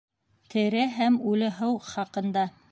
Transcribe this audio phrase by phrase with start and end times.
[0.53, 2.51] ТЕРЕ ҺӘМ ҮЛЕ ҺЫУ ХАҠЫНДА